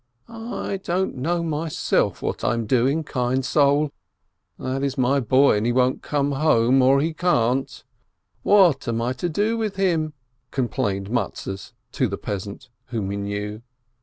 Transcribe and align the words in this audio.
"I 0.27 0.77
don't 0.77 1.15
know 1.15 1.43
myself 1.43 2.23
what 2.23 2.43
I'm 2.43 2.65
doing, 2.65 3.03
kind 3.03 3.45
soul. 3.45 3.91
That 4.57 4.81
is 4.81 4.97
my 4.97 5.19
boy, 5.19 5.57
and 5.57 5.65
he 5.67 5.71
won't 5.71 6.01
come 6.01 6.31
home, 6.31 6.81
or 6.81 6.99
he 6.99 7.13
can't. 7.13 7.83
What 8.41 8.87
am 8.87 8.99
I 8.99 9.13
to 9.13 9.29
do 9.29 9.57
with 9.59 9.75
him?" 9.75 10.13
complained 10.49 11.11
Mattes 11.11 11.73
to 11.91 12.07
the 12.07 12.17
peasant, 12.17 12.69
whom 12.87 13.11
he 13.11 13.17
knew. 13.17 13.61